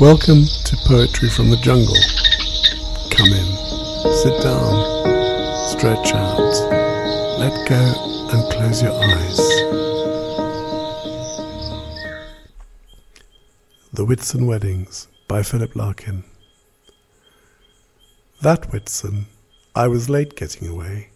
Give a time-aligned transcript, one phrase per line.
[0.00, 1.94] Welcome to Poetry from the Jungle.
[3.10, 4.72] Come in, sit down,
[5.68, 9.36] stretch out, let go and close your eyes.
[13.92, 16.24] The Whitsun Weddings by Philip Larkin.
[18.40, 19.24] That Whitsun,
[19.74, 21.10] I was late getting away.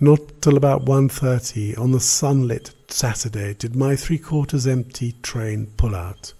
[0.00, 6.32] Not till about 1.30 on the sunlit Saturday did my three-quarters empty train pull out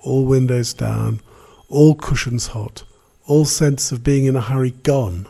[0.00, 1.20] all windows down,
[1.68, 2.84] all cushions hot,
[3.26, 5.26] all sense of being in a hurry gone.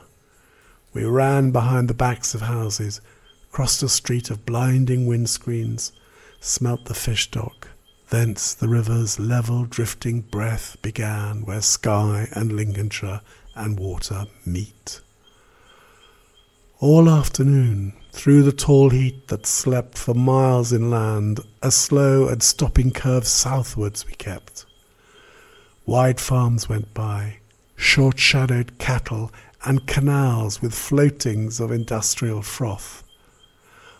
[0.92, 3.00] We ran behind the backs of houses,
[3.50, 5.92] crossed a street of blinding windscreens,
[6.40, 7.68] smelt the fish dock.
[8.10, 13.20] Thence the river's level drifting breath began where sky and Lincolnshire
[13.54, 15.00] and water meet.
[16.80, 22.92] All afternoon, through the tall heat that slept for miles inland, a slow and stopping
[22.92, 24.64] curve southwards we kept.
[25.88, 27.38] Wide farms went by,
[27.74, 29.32] short shadowed cattle,
[29.64, 33.02] and canals with floatings of industrial froth.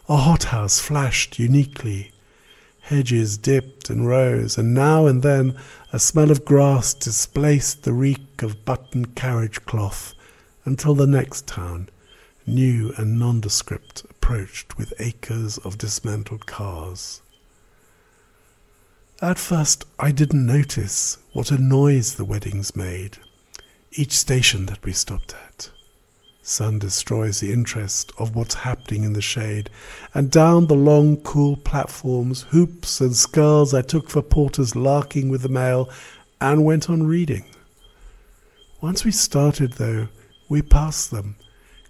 [0.07, 2.13] A hothouse flashed uniquely.
[2.81, 5.57] Hedges dipped and rose, and now and then
[5.91, 10.13] a smell of grass displaced the reek of buttoned carriage cloth
[10.67, 11.89] until the next town,
[12.47, 17.23] new and nondescript, approached with acres of dismantled cars.
[19.21, 23.19] At first, I didn't notice what a noise the weddings made,
[23.91, 25.71] each station that we stopped at.
[26.41, 29.71] Sun destroys the interest of what's happening in the shade,
[30.15, 35.43] and down the long, cool platforms, hoops and skulls I took for porters larking with
[35.43, 35.91] the mail
[36.41, 37.45] and went on reading.
[38.81, 40.07] Once we started, though,
[40.49, 41.35] we passed them,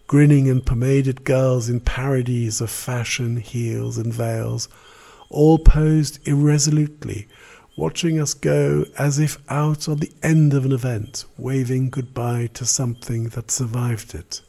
[0.06, 4.66] grinning and pomaded girls in parodies of fashion, heels, and veils
[5.30, 7.28] all posed irresolutely,
[7.76, 12.64] watching us go as if out on the end of an event, waving goodbye to
[12.64, 14.40] something that survived it.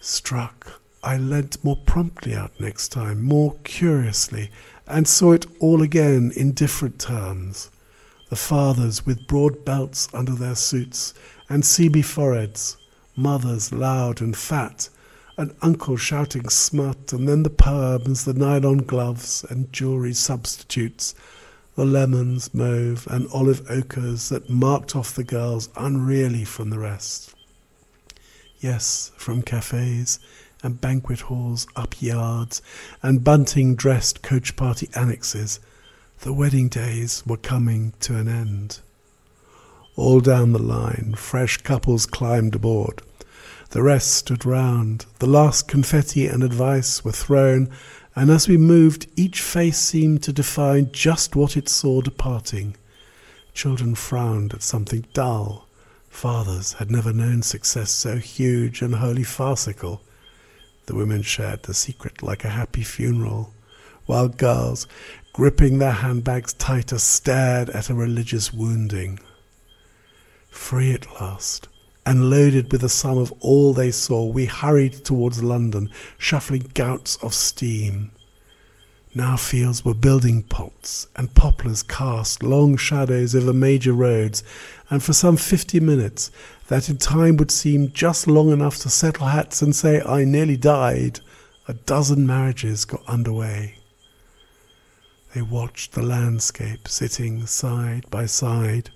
[0.00, 4.50] Struck, I leant more promptly out next time, more curiously,
[4.86, 7.70] and saw it all again in different terms.
[8.30, 11.14] The fathers with broad belts under their suits
[11.48, 12.76] and seamy foreheads,
[13.16, 14.88] mothers loud and fat,
[15.36, 21.14] an uncle shouting smut, and then the perms, the nylon gloves and jewelry substitutes,
[21.74, 27.34] the lemons, mauve, and olive ochres that marked off the girls unreally from the rest.
[28.60, 30.20] Yes, from cafes
[30.62, 32.62] and banquet halls up yards
[33.02, 35.58] and bunting dressed coach party annexes,
[36.20, 38.78] the wedding days were coming to an end.
[39.96, 43.02] All down the line, fresh couples climbed aboard
[43.74, 45.04] the rest stood round.
[45.18, 47.68] The last confetti and advice were thrown,
[48.14, 52.76] and as we moved, each face seemed to define just what it saw departing.
[53.52, 55.66] Children frowned at something dull.
[56.08, 60.02] Fathers had never known success so huge and wholly farcical.
[60.86, 63.52] The women shared the secret like a happy funeral,
[64.06, 64.86] while girls,
[65.32, 69.18] gripping their handbags tighter, stared at a religious wounding.
[70.48, 71.66] Free at last,
[72.06, 77.16] and loaded with the sum of all they saw, we hurried towards London, shuffling gouts
[77.16, 78.10] of steam.
[79.14, 84.42] Now fields were building pots, and poplars cast long shadows over major roads,
[84.90, 86.30] and for some fifty minutes,
[86.68, 90.56] that in time would seem just long enough to settle hats and say, I nearly
[90.56, 91.20] died,
[91.68, 93.76] a dozen marriages got under way.
[95.32, 98.90] They watched the landscape sitting side by side.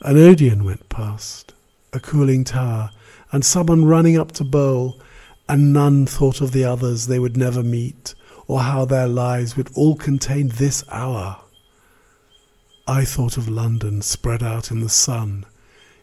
[0.00, 1.54] An Odeon went past
[1.92, 2.90] a cooling tower,
[3.30, 5.00] and someone running up to bowl,
[5.48, 8.14] and none thought of the others they would never meet,
[8.46, 11.38] or how their lives would all contain this hour.
[12.86, 15.44] I thought of London spread out in the sun,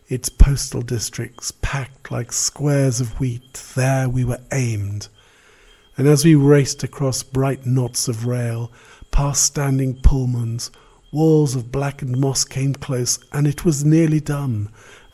[0.07, 5.07] its postal districts packed like squares of wheat, there we were aimed.
[5.97, 8.71] And as we raced across bright knots of rail,
[9.11, 10.71] past standing Pullmans,
[11.11, 14.69] walls of blackened moss came close, and it was nearly done,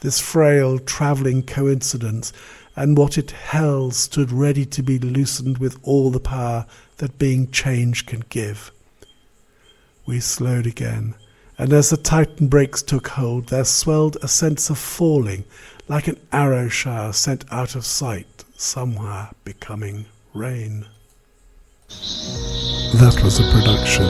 [0.06, 2.32] this frail travelling coincidence,
[2.76, 6.68] and what it held stood ready to be loosened with all the power
[6.98, 8.72] that being changed can give.
[10.06, 11.16] We slowed again,
[11.58, 15.44] and as the Titan brakes took hold, there swelled a sense of falling,
[15.88, 20.06] like an arrow shower sent out of sight, somewhere becoming
[20.36, 20.86] rain.
[21.90, 24.06] That was a production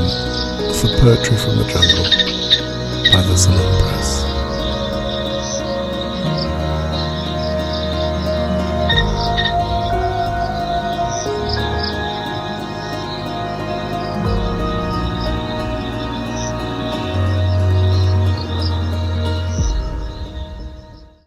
[0.75, 3.84] for Poetry from the Jungle by the Salon.